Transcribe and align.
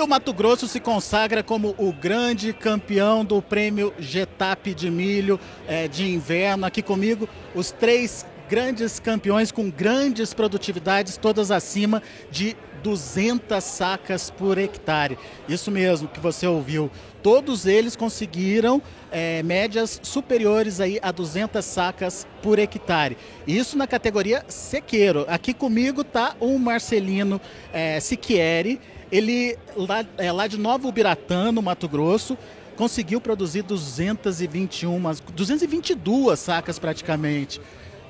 O 0.00 0.06
Mato 0.06 0.32
Grosso 0.32 0.66
se 0.66 0.80
consagra 0.80 1.42
como 1.42 1.74
o 1.76 1.92
grande 1.92 2.54
campeão 2.54 3.22
do 3.22 3.42
prêmio 3.42 3.92
Getap 3.98 4.74
de 4.74 4.90
milho 4.90 5.38
é, 5.68 5.86
de 5.88 6.10
inverno. 6.10 6.64
Aqui 6.64 6.80
comigo, 6.80 7.28
os 7.54 7.70
três 7.70 8.24
grandes 8.48 8.98
campeões 8.98 9.52
com 9.52 9.70
grandes 9.70 10.32
produtividades, 10.32 11.18
todas 11.18 11.50
acima 11.50 12.02
de 12.30 12.56
200 12.82 13.62
sacas 13.62 14.30
por 14.30 14.56
hectare. 14.56 15.18
Isso 15.46 15.70
mesmo 15.70 16.08
que 16.08 16.18
você 16.18 16.46
ouviu. 16.46 16.90
Todos 17.22 17.66
eles 17.66 17.94
conseguiram 17.94 18.80
é, 19.12 19.42
médias 19.42 20.00
superiores 20.02 20.80
aí 20.80 20.98
a 21.02 21.12
200 21.12 21.62
sacas 21.62 22.26
por 22.42 22.58
hectare. 22.58 23.18
Isso 23.46 23.76
na 23.76 23.86
categoria 23.86 24.42
sequeiro. 24.48 25.26
Aqui 25.28 25.52
comigo 25.52 26.00
está 26.00 26.34
o 26.40 26.58
Marcelino 26.58 27.38
é, 27.70 28.00
Siquieri. 28.00 28.80
Ele 29.10 29.58
lá, 29.76 30.04
é, 30.18 30.30
lá 30.30 30.46
de 30.46 30.58
Nova 30.58 30.86
Ubiratã, 30.86 31.50
no 31.50 31.60
Mato 31.60 31.88
Grosso, 31.88 32.36
conseguiu 32.76 33.20
produzir 33.20 33.62
221, 33.62 35.00
222 35.34 36.38
sacas 36.38 36.78
praticamente. 36.78 37.60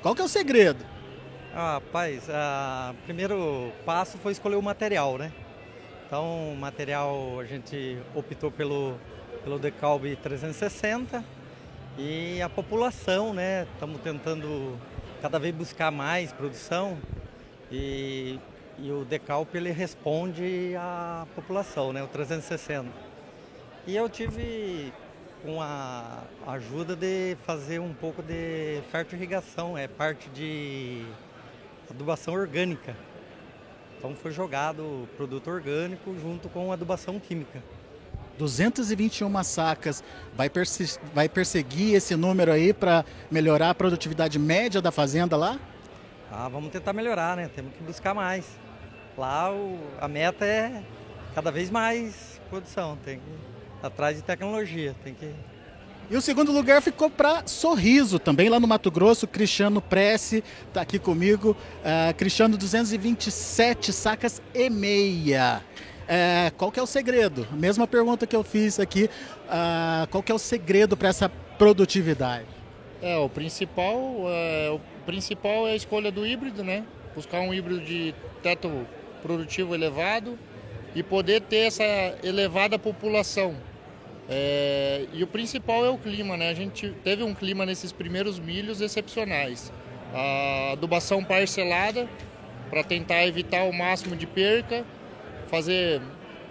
Qual 0.01 0.15
que 0.15 0.21
é 0.21 0.25
o 0.25 0.27
segredo? 0.27 0.85
Ah, 1.53 1.73
rapaz, 1.73 2.29
o 2.29 3.03
primeiro 3.03 3.71
passo 3.85 4.17
foi 4.17 4.31
escolher 4.31 4.55
o 4.55 4.61
material, 4.61 5.17
né? 5.17 5.31
Então, 6.07 6.53
o 6.53 6.55
material 6.57 7.39
a 7.39 7.45
gente 7.45 7.97
optou 8.15 8.51
pelo, 8.51 8.95
pelo 9.43 9.59
Decalb 9.59 10.15
360 10.15 11.23
e 11.97 12.41
a 12.41 12.49
população, 12.49 13.33
né? 13.33 13.67
Estamos 13.73 13.99
tentando 14.01 14.77
cada 15.21 15.37
vez 15.37 15.53
buscar 15.53 15.91
mais 15.91 16.31
produção 16.31 16.97
e, 17.71 18.39
e 18.81 18.91
o 18.91 19.05
Decalp 19.05 19.53
ele 19.53 19.71
responde 19.71 20.73
à 20.75 21.27
população, 21.35 21.93
né? 21.93 22.03
O 22.03 22.07
360. 22.07 22.89
E 23.85 23.95
eu 23.95 24.09
tive 24.09 24.91
com 25.43 25.61
a 25.61 26.23
ajuda 26.47 26.95
de 26.95 27.35
fazer 27.45 27.79
um 27.79 27.93
pouco 27.93 28.21
de 28.21 28.81
fertirrigação, 28.91 29.77
é 29.77 29.87
parte 29.87 30.29
de 30.29 31.05
adubação 31.89 32.33
orgânica. 32.33 32.95
Então 33.97 34.15
foi 34.15 34.31
jogado 34.31 35.07
produto 35.15 35.49
orgânico 35.49 36.15
junto 36.19 36.49
com 36.49 36.71
adubação 36.71 37.19
química. 37.19 37.61
221 38.37 39.43
sacas, 39.43 40.03
vai, 40.35 40.49
vai 41.13 41.29
perseguir 41.29 41.95
esse 41.95 42.15
número 42.15 42.51
aí 42.51 42.73
para 42.73 43.05
melhorar 43.29 43.69
a 43.69 43.75
produtividade 43.75 44.39
média 44.39 44.81
da 44.81 44.91
fazenda 44.91 45.37
lá? 45.37 45.59
Ah, 46.31 46.47
vamos 46.49 46.71
tentar 46.71 46.93
melhorar, 46.93 47.35
né? 47.35 47.51
Temos 47.53 47.73
que 47.73 47.83
buscar 47.83 48.15
mais. 48.15 48.45
Lá 49.17 49.51
o, 49.51 49.77
a 49.99 50.07
meta 50.07 50.45
é 50.45 50.83
cada 51.35 51.51
vez 51.51 51.69
mais 51.69 52.39
produção, 52.49 52.97
tem 53.03 53.17
que 53.19 53.51
atrás 53.81 54.15
de 54.15 54.21
tecnologia. 54.21 54.95
Tem 55.03 55.13
que... 55.13 55.33
E 56.09 56.15
o 56.15 56.21
segundo 56.21 56.51
lugar 56.51 56.81
ficou 56.81 57.09
para 57.09 57.47
Sorriso, 57.47 58.19
também 58.19 58.49
lá 58.49 58.59
no 58.59 58.67
Mato 58.67 58.91
Grosso. 58.91 59.25
Cristiano 59.25 59.81
Prece 59.81 60.43
está 60.67 60.81
aqui 60.81 60.99
comigo. 60.99 61.55
Uh, 61.79 62.13
Cristiano, 62.15 62.57
227 62.57 63.93
sacas 63.93 64.41
e 64.53 64.69
meia. 64.69 65.63
Uh, 66.01 66.53
qual 66.57 66.71
que 66.71 66.79
é 66.79 66.83
o 66.83 66.87
segredo? 66.87 67.47
Mesma 67.53 67.87
pergunta 67.87 68.27
que 68.27 68.35
eu 68.35 68.43
fiz 68.43 68.77
aqui. 68.79 69.09
Uh, 69.45 70.07
qual 70.09 70.21
que 70.21 70.31
é 70.31 70.35
o 70.35 70.39
segredo 70.39 70.97
para 70.97 71.07
essa 71.07 71.29
produtividade? 71.57 72.45
É, 73.01 73.17
o 73.17 73.29
principal, 73.29 73.97
é, 74.27 74.69
o 74.69 74.79
principal 75.05 75.67
é 75.67 75.71
a 75.71 75.75
escolha 75.75 76.11
do 76.11 76.27
híbrido, 76.27 76.63
né? 76.63 76.83
Buscar 77.15 77.39
um 77.39 77.51
híbrido 77.51 77.81
de 77.81 78.13
teto 78.43 78.85
produtivo 79.21 79.73
elevado 79.73 80.37
e 80.95 81.01
poder 81.01 81.41
ter 81.41 81.67
essa 81.67 81.83
elevada 82.23 82.77
população 82.77 83.55
é, 84.33 85.07
e 85.11 85.21
o 85.23 85.27
principal 85.27 85.85
é 85.85 85.89
o 85.89 85.97
clima, 85.97 86.37
né? 86.37 86.49
A 86.49 86.53
gente 86.53 86.95
teve 87.03 87.21
um 87.21 87.33
clima 87.33 87.65
nesses 87.65 87.91
primeiros 87.91 88.39
milhos 88.39 88.79
excepcionais. 88.79 89.73
A 90.13 90.71
adubação 90.71 91.21
parcelada 91.21 92.07
para 92.69 92.81
tentar 92.81 93.27
evitar 93.27 93.63
o 93.63 93.73
máximo 93.73 94.15
de 94.15 94.25
perca, 94.25 94.85
fazer 95.47 96.01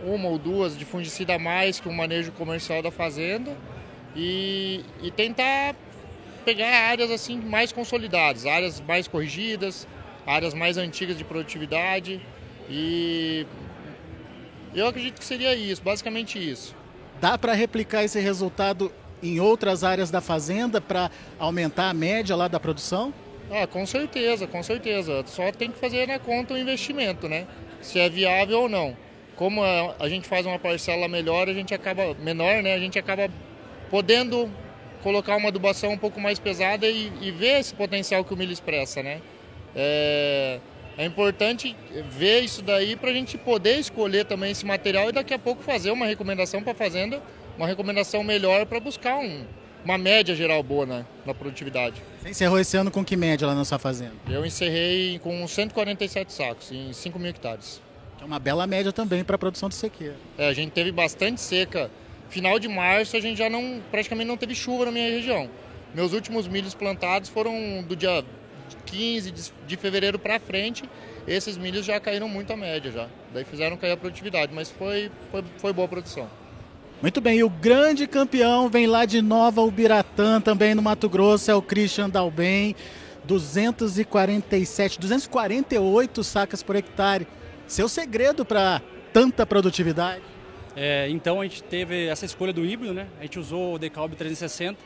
uma 0.05 0.29
ou 0.29 0.39
duas 0.39 0.77
de 0.77 0.85
fungicida 0.85 1.37
a 1.37 1.39
mais 1.39 1.81
que 1.81 1.89
o 1.89 1.93
manejo 1.93 2.33
comercial 2.33 2.83
da 2.83 2.91
fazenda 2.91 3.57
e, 4.15 4.85
e 5.03 5.11
tentar 5.11 5.75
pegar 6.45 6.69
áreas 6.91 7.11
assim 7.11 7.41
mais 7.41 7.73
consolidadas, 7.73 8.45
áreas 8.45 8.79
mais 8.81 9.09
corrigidas, 9.09 9.89
áreas 10.27 10.53
mais 10.53 10.77
antigas 10.77 11.17
de 11.17 11.25
produtividade 11.25 12.21
e 12.71 13.47
eu 14.75 14.87
acredito 14.87 15.19
que 15.19 15.25
seria 15.25 15.55
isso, 15.55 15.83
basicamente 15.83 16.39
isso. 16.39 16.75
Dá 17.21 17.37
para 17.37 17.53
replicar 17.53 18.05
esse 18.05 18.21
resultado 18.21 18.93
em 19.23 19.41
outras 19.41 19.85
áreas 19.85 20.11
da 20.11 20.21
fazenda 20.21 20.81
para 20.81 21.11
aumentar 21.39 21.91
a 21.91 21.95
média 21.95 22.35
lá 22.37 22.49
da 22.49 22.61
produção? 22.61 23.13
Ah, 23.51 23.67
com 23.67 23.85
certeza, 23.85 24.47
com 24.47 24.63
certeza. 24.63 25.25
Só 25.27 25.51
tem 25.51 25.71
que 25.71 25.79
fazer 25.79 26.07
na 26.07 26.19
conta 26.19 26.55
o 26.55 26.59
investimento, 26.59 27.29
né? 27.29 27.47
Se 27.83 27.99
é 27.99 28.09
viável 28.09 28.61
ou 28.61 28.69
não. 28.69 28.97
Como 29.35 29.63
a, 29.63 29.97
a 29.99 30.09
gente 30.09 30.29
faz 30.29 30.47
uma 30.47 30.59
parcela 30.59 31.09
melhor, 31.09 31.49
a 31.49 31.53
gente 31.53 31.75
acaba 31.75 32.15
menor, 32.15 32.63
né? 32.63 32.75
A 32.75 32.79
gente 32.79 32.99
acaba 32.99 33.29
podendo 33.91 34.49
colocar 35.03 35.37
uma 35.37 35.49
adubação 35.49 35.93
um 35.93 35.99
pouco 35.99 36.21
mais 36.21 36.39
pesada 36.39 36.87
e, 36.87 37.13
e 37.21 37.31
ver 37.33 37.59
esse 37.59 37.75
potencial 37.75 38.25
que 38.25 38.33
o 38.33 38.37
milho 38.37 38.53
expressa, 38.53 39.03
né? 39.03 39.21
É, 39.75 40.61
é 40.97 41.05
importante 41.05 41.77
ver 42.11 42.41
isso 42.41 42.63
daí 42.63 42.97
para 42.97 43.11
a 43.11 43.13
gente 43.13 43.39
poder 43.39 43.79
escolher 43.79 44.25
também 44.25 44.51
esse 44.51 44.67
material 44.67 45.09
e 45.09 45.13
daqui 45.13 45.33
a 45.33 45.39
pouco 45.39 45.63
fazer 45.63 45.91
uma 45.91 46.07
recomendação 46.07 46.63
para 46.63 46.73
a 46.73 46.75
fazenda, 46.75 47.23
uma 47.57 47.67
recomendação 47.67 48.23
melhor 48.23 48.67
para 48.67 48.81
buscar 48.81 49.17
um, 49.17 49.45
uma 49.85 49.97
média 49.97 50.35
geral 50.35 50.63
boa 50.63 50.87
né, 50.87 51.07
na 51.25 51.35
produtividade. 51.35 52.03
Você 52.21 52.31
encerrou 52.31 52.59
esse 52.59 52.77
ano 52.77 52.91
com 52.91 53.05
que 53.05 53.17
média 53.17 53.47
lá 53.47 53.55
na 53.55 53.65
sua 53.65 53.79
fazenda? 53.79 54.15
Eu 54.29 54.45
encerrei 54.45 55.19
com 55.21 55.47
147 55.47 56.33
sacos, 56.33 56.71
em 56.71 56.93
5 56.93 57.19
mil 57.19 57.31
hectares. 57.31 57.81
É 58.21 58.25
uma 58.25 58.39
bela 58.39 58.67
média 58.67 58.93
também 58.93 59.25
para 59.25 59.37
a 59.37 59.39
produção 59.39 59.69
de 59.69 59.75
sequeira. 59.75 60.17
É, 60.37 60.49
a 60.49 60.53
gente 60.53 60.73
teve 60.73 60.93
bastante 60.93 61.41
seca. 61.41 61.91
Final 62.29 62.59
de 62.59 62.69
março 62.69 63.17
a 63.17 63.21
gente 63.21 63.39
já 63.39 63.49
não, 63.49 63.81
praticamente 63.91 64.29
não 64.29 64.37
teve 64.37 64.55
chuva 64.55 64.85
na 64.85 64.93
minha 64.93 65.11
região. 65.11 65.49
Meus 65.95 66.13
últimos 66.13 66.47
milhos 66.47 66.75
plantados 66.75 67.29
foram 67.31 67.83
do 67.83 67.97
dia 67.97 68.23
15 68.87 69.31
de, 69.31 69.53
de 69.67 69.77
fevereiro 69.77 70.19
para 70.19 70.39
frente, 70.39 70.85
esses 71.27 71.57
milhos 71.57 71.85
já 71.85 71.99
caíram 72.01 72.29
muito 72.29 72.53
a 72.53 72.57
média 72.57 72.91
já. 72.91 73.09
Daí 73.33 73.45
fizeram 73.45 73.77
cair 73.77 73.93
a 73.93 73.97
produtividade, 73.97 74.53
mas 74.55 74.71
foi, 74.71 75.11
foi, 75.31 75.45
foi 75.59 75.73
boa 75.73 75.87
a 75.87 75.89
produção. 75.89 76.29
Muito 77.03 77.21
bem, 77.21 77.39
e 77.39 77.45
o 77.45 77.49
grande 77.49 78.07
campeão 78.07 78.69
vem 78.69 78.87
lá 78.87 79.07
de 79.07 79.23
Nova 79.23 79.63
Ubiratã, 79.63 80.41
também 80.41 80.75
no 80.75 80.83
Mato 80.83 81.09
Grosso, 81.09 81.51
é 81.51 81.55
o 81.55 81.63
Christian 81.63 82.11
Dalben, 82.11 82.77
247, 83.25 85.01
248 85.01 86.23
sacas 86.23 86.63
por 86.63 86.77
hectare. 86.77 87.27
Seu 87.67 87.89
segredo 87.89 88.45
para 88.45 88.83
tanta 89.13 89.47
produtividade? 89.47 90.23
É, 90.77 91.09
então 91.09 91.41
a 91.41 91.45
gente 91.45 91.63
teve 91.63 92.07
essa 92.07 92.25
escolha 92.25 92.53
do 92.53 92.65
híbrido, 92.65 92.93
né? 92.93 93.07
A 93.19 93.23
gente 93.23 93.39
usou 93.39 93.75
o 93.75 93.79
Decalb 93.79 94.15
360, 94.15 94.79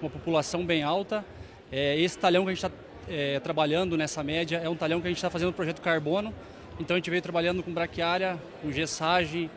uma 0.00 0.10
população 0.10 0.64
bem 0.64 0.82
alta. 0.82 1.24
É, 1.70 1.98
esse 1.98 2.18
talhão 2.18 2.44
que 2.44 2.50
a 2.50 2.54
gente 2.54 2.64
está 2.64 2.76
é, 3.08 3.40
trabalhando 3.40 3.96
nessa 3.96 4.22
média 4.22 4.60
é 4.62 4.68
um 4.68 4.76
talhão 4.76 5.00
que 5.00 5.06
a 5.06 5.10
gente 5.10 5.18
está 5.18 5.30
fazendo 5.30 5.50
o 5.50 5.52
projeto 5.52 5.80
carbono. 5.80 6.32
Então 6.78 6.94
a 6.94 6.98
gente 6.98 7.10
veio 7.10 7.22
trabalhando 7.22 7.62
com 7.62 7.72
braquiária, 7.72 8.38
com 8.60 8.70
gessagem, 8.72 9.50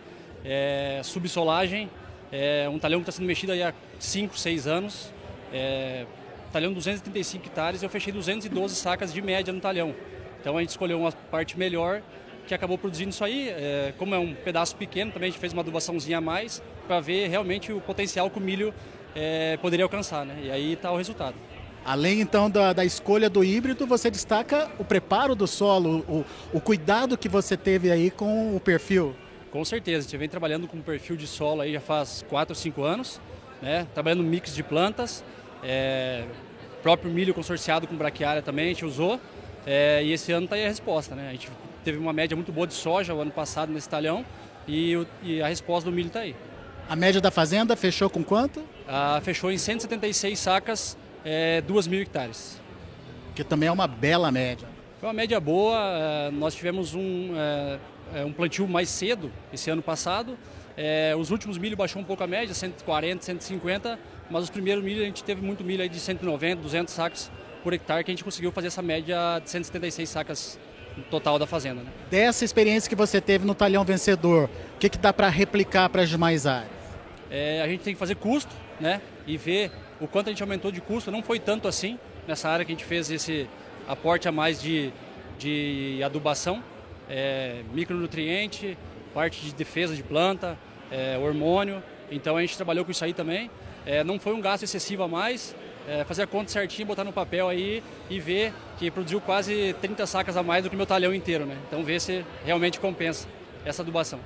é, 0.44 1.02
subsolagem. 1.04 1.90
É 2.32 2.68
um 2.70 2.80
talhão 2.80 3.00
que 3.00 3.10
está 3.10 3.12
sendo 3.12 3.28
mexido 3.28 3.54
há 3.54 3.74
5, 4.00 4.38
6 4.38 4.68
anos. 4.68 5.14
É, 5.54 6.06
talhão 6.52 6.74
235 6.74 7.46
hectares 7.46 7.84
eu 7.84 7.90
fechei 7.90 8.14
212 8.14 8.76
sacas 8.76 9.14
de 9.14 9.22
média 9.22 9.54
no 9.54 9.60
talhão. 9.60 9.96
Então 10.40 10.58
a 10.58 10.62
gente 10.62 10.70
escolheu 10.70 11.00
uma 11.00 11.12
parte 11.12 11.58
melhor 11.58 12.02
que 12.46 12.54
acabou 12.54 12.78
produzindo 12.78 13.10
isso 13.10 13.24
aí. 13.24 13.50
É, 13.50 13.94
como 13.98 14.14
é 14.14 14.20
um 14.20 14.34
pedaço 14.34 14.76
pequeno, 14.76 15.12
também 15.12 15.28
a 15.28 15.32
gente 15.32 15.40
fez 15.40 15.54
uma 15.54 15.62
adubaçãozinha 15.62 16.18
a 16.20 16.22
mais 16.22 16.62
para 16.88 17.00
ver 17.00 17.28
realmente 17.28 17.72
o 17.72 17.82
potencial 17.82 18.30
que 18.30 18.38
o 18.38 18.42
milho 18.42 18.74
é, 19.16 19.58
poderia 19.58 19.86
alcançar. 19.86 20.26
Né? 20.26 20.36
E 20.44 20.52
aí 20.52 20.74
está 20.74 20.92
o 20.92 20.98
resultado. 20.98 21.36
Além 21.86 22.20
então 22.20 22.50
da, 22.50 22.74
da, 22.74 22.84
escolha 22.84 23.30
do 23.30 23.44
híbrido, 23.44 23.86
você 23.86 24.10
destaca 24.10 24.72
o 24.80 24.84
preparo 24.84 25.36
do 25.36 25.46
solo, 25.46 26.04
o, 26.10 26.26
o, 26.52 26.60
cuidado 26.60 27.16
que 27.16 27.30
você 27.30 27.56
teve 27.56 27.92
aí 27.92 28.10
com 28.10 28.56
o 28.56 28.60
perfil. 28.60 29.16
Com 29.52 29.64
certeza, 29.64 30.00
a 30.00 30.02
gente 30.02 30.18
vem 30.18 30.28
trabalhando 30.28 30.68
com 30.68 30.78
o 30.78 30.82
perfil 30.82 31.16
de 31.16 31.28
solo 31.28 31.62
aí 31.62 31.72
já 31.74 31.80
faz 31.80 32.26
4 32.28 32.54
ou 32.54 32.56
5 32.56 32.82
anos, 32.82 33.22
né? 33.62 33.86
trabalhando 33.94 34.24
mix 34.24 34.56
de 34.56 34.64
plantas, 34.64 35.24
é, 35.64 36.26
próprio 36.82 37.12
milho 37.12 37.36
consorciado 37.36 37.86
com 37.86 37.96
braquiária 37.96 38.42
também 38.42 38.66
a 38.66 38.70
gente 38.70 38.84
usou, 38.84 39.20
é, 39.64 40.04
e 40.04 40.12
esse 40.12 40.32
ano 40.32 40.46
está 40.46 40.56
aí 40.56 40.66
a 40.66 40.70
resposta. 40.70 41.14
Né? 41.14 41.30
A 41.30 41.32
gente 41.34 41.52
teve 41.84 42.00
uma 42.00 42.12
média 42.12 42.36
muito 42.36 42.52
boa 42.52 42.66
de 42.66 42.74
soja 42.74 43.14
o 43.14 43.22
ano 43.22 43.32
passado 43.32 43.72
nesse 43.72 43.88
talhão, 43.88 44.26
e, 44.68 45.06
e 45.22 45.40
a 45.40 45.48
resposta 45.48 45.88
do 45.88 45.96
milho 45.96 46.08
está 46.08 46.22
aí. 46.22 46.36
A 46.90 46.96
média 46.96 47.22
da 47.22 47.30
fazenda 47.30 47.76
fechou 47.76 48.10
com 48.10 48.24
quanto? 48.24 48.64
Ah, 48.88 49.22
fechou 49.24 49.52
em 49.52 49.58
176 49.60 50.38
sacas 50.40 50.98
é, 51.26 51.62
2 51.62 51.88
mil 51.88 52.02
hectares. 52.02 52.62
Que 53.34 53.44
também 53.44 53.68
é 53.68 53.72
uma 53.72 53.88
bela 53.88 54.32
média. 54.32 54.68
Foi 55.00 55.10
uma 55.10 55.14
média 55.14 55.40
boa, 55.40 55.78
é, 55.78 56.32
nós 56.32 56.56
tivemos 56.56 56.94
um... 56.94 57.34
É, 57.36 57.80
é, 58.14 58.24
um 58.24 58.32
plantio 58.32 58.68
mais 58.68 58.88
cedo 58.88 59.32
esse 59.52 59.70
ano 59.70 59.82
passado. 59.82 60.38
Os 61.18 61.32
últimos 61.32 61.58
milho 61.58 61.76
baixou 61.76 62.02
um 62.02 62.06
pouco 62.06 62.24
a 62.24 62.28
média, 62.28 62.54
140, 62.54 63.24
150, 63.24 63.98
mas 64.30 64.44
os 64.44 64.50
primeiros 64.50 64.84
milho 64.84 65.02
a 65.02 65.06
gente 65.06 65.24
teve 65.24 65.42
muito 65.42 65.64
milho 65.64 65.82
aí 65.82 65.90
de 65.90 66.00
190, 66.00 66.62
200 66.62 66.94
sacos 66.94 67.32
por 67.64 67.74
hectare 67.74 68.04
que 68.04 68.12
a 68.12 68.14
gente 68.14 68.24
conseguiu 68.24 68.52
fazer 68.52 68.68
essa 68.68 68.82
média 68.82 69.40
de 69.40 69.50
176 69.50 70.08
sacas 70.08 70.60
total 71.10 71.40
da 71.40 71.48
fazenda. 71.48 71.82
Né? 71.82 71.90
Dessa 72.12 72.46
experiência 72.46 72.90
que 72.90 72.96
você 72.96 73.20
teve 73.20 73.46
no 73.46 73.56
talhão 73.56 73.84
vencedor, 73.84 74.50
o 74.76 74.78
que, 74.78 74.90
que 74.90 74.98
dá 74.98 75.12
para 75.12 75.30
replicar 75.30 75.90
para 75.90 76.04
as 76.04 76.10
demais 76.10 76.46
áreas? 76.46 76.70
É, 77.30 77.62
a 77.62 77.68
gente 77.68 77.82
tem 77.82 77.94
que 77.94 78.00
fazer 78.00 78.16
custo 78.16 78.54
né? 78.80 79.02
e 79.26 79.36
ver 79.38 79.72
o 80.00 80.08
quanto 80.08 80.28
a 80.28 80.30
gente 80.32 80.44
aumentou 80.44 80.72
de 80.72 80.82
custo. 80.82 81.12
Não 81.12 81.24
foi 81.24 81.40
tanto 81.40 81.68
assim 81.68 82.00
nessa 82.28 82.50
área 82.50 82.66
que 82.66 82.72
a 82.72 82.76
gente 82.76 82.86
fez 82.86 83.10
esse 83.10 83.48
aporte 83.88 84.28
a 84.28 84.32
mais 84.32 84.62
de, 84.62 84.92
de 85.38 86.02
adubação, 86.04 86.64
é, 87.10 87.62
micronutriente, 87.74 88.78
parte 89.14 89.42
de 89.42 89.54
defesa 89.54 89.96
de 89.96 90.04
planta, 90.04 90.58
é, 90.92 91.18
hormônio. 91.18 91.82
Então 92.12 92.38
a 92.38 92.42
gente 92.42 92.56
trabalhou 92.56 92.86
com 92.86 92.92
isso 92.92 93.04
aí 93.04 93.14
também. 93.14 93.50
É, 93.86 94.04
não 94.04 94.20
foi 94.20 94.34
um 94.34 94.42
gasto 94.42 94.64
excessivo 94.64 95.04
a 95.04 95.08
mais, 95.08 95.56
é, 95.88 96.04
fazer 96.04 96.24
a 96.24 96.28
conta 96.28 96.50
certinho, 96.50 96.88
botar 96.88 97.04
no 97.04 97.14
papel 97.14 97.48
aí 97.48 97.84
e 98.10 98.20
ver 98.20 98.52
que 98.80 98.90
produziu 98.90 99.22
quase 99.22 99.76
30 99.80 100.08
sacas 100.08 100.36
a 100.36 100.42
mais 100.42 100.64
do 100.64 100.70
que 100.70 100.76
o 100.76 100.78
meu 100.78 100.88
talhão 100.88 101.14
inteiro, 101.14 101.46
né? 101.46 101.56
Então 101.68 101.84
ver 101.84 102.02
se 102.02 102.26
realmente 102.44 102.80
compensa 102.80 103.28
essa 103.64 103.84
adubação. 103.84 104.20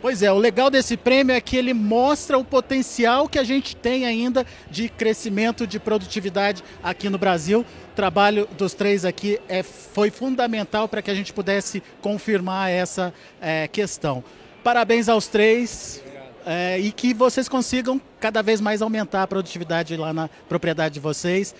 Pois 0.00 0.22
é, 0.22 0.30
o 0.30 0.38
legal 0.38 0.70
desse 0.70 0.96
prêmio 0.96 1.34
é 1.34 1.40
que 1.40 1.56
ele 1.56 1.74
mostra 1.74 2.38
o 2.38 2.44
potencial 2.44 3.28
que 3.28 3.36
a 3.36 3.42
gente 3.42 3.74
tem 3.74 4.06
ainda 4.06 4.46
de 4.70 4.88
crescimento 4.88 5.66
de 5.66 5.80
produtividade 5.80 6.62
aqui 6.80 7.08
no 7.08 7.18
Brasil. 7.18 7.60
O 7.92 7.96
trabalho 7.96 8.48
dos 8.56 8.74
três 8.74 9.04
aqui 9.04 9.40
é, 9.48 9.64
foi 9.64 10.10
fundamental 10.10 10.88
para 10.88 11.02
que 11.02 11.10
a 11.10 11.14
gente 11.14 11.32
pudesse 11.32 11.82
confirmar 12.00 12.70
essa 12.70 13.12
é, 13.40 13.66
questão. 13.66 14.22
Parabéns 14.62 15.08
aos 15.08 15.26
três 15.26 16.00
é, 16.46 16.78
e 16.78 16.92
que 16.92 17.12
vocês 17.12 17.48
consigam 17.48 18.00
cada 18.20 18.40
vez 18.40 18.60
mais 18.60 18.80
aumentar 18.82 19.24
a 19.24 19.26
produtividade 19.26 19.96
lá 19.96 20.12
na 20.12 20.30
propriedade 20.48 20.94
de 20.94 21.00
vocês. 21.00 21.56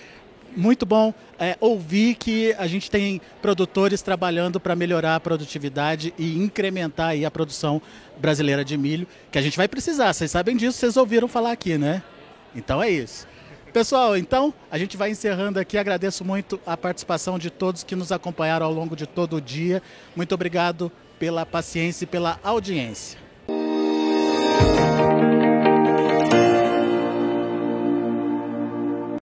Muito 0.58 0.84
bom 0.84 1.14
é, 1.38 1.56
ouvir 1.60 2.16
que 2.16 2.52
a 2.58 2.66
gente 2.66 2.90
tem 2.90 3.20
produtores 3.40 4.02
trabalhando 4.02 4.58
para 4.58 4.74
melhorar 4.74 5.14
a 5.14 5.20
produtividade 5.20 6.12
e 6.18 6.36
incrementar 6.36 7.10
aí 7.10 7.24
a 7.24 7.30
produção 7.30 7.80
brasileira 8.16 8.64
de 8.64 8.76
milho, 8.76 9.06
que 9.30 9.38
a 9.38 9.40
gente 9.40 9.56
vai 9.56 9.68
precisar. 9.68 10.12
Vocês 10.12 10.32
sabem 10.32 10.56
disso, 10.56 10.76
vocês 10.76 10.96
ouviram 10.96 11.28
falar 11.28 11.52
aqui, 11.52 11.78
né? 11.78 12.02
Então 12.56 12.82
é 12.82 12.90
isso. 12.90 13.24
Pessoal, 13.72 14.16
então 14.16 14.52
a 14.68 14.76
gente 14.76 14.96
vai 14.96 15.12
encerrando 15.12 15.60
aqui. 15.60 15.78
Agradeço 15.78 16.24
muito 16.24 16.60
a 16.66 16.76
participação 16.76 17.38
de 17.38 17.50
todos 17.50 17.84
que 17.84 17.94
nos 17.94 18.10
acompanharam 18.10 18.66
ao 18.66 18.72
longo 18.72 18.96
de 18.96 19.06
todo 19.06 19.36
o 19.36 19.40
dia. 19.40 19.80
Muito 20.16 20.34
obrigado 20.34 20.90
pela 21.20 21.46
paciência 21.46 22.02
e 22.02 22.08
pela 22.08 22.40
audiência. 22.42 23.27